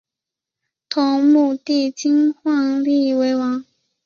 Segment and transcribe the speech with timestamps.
[0.89, 3.63] 同母弟金晃立为王。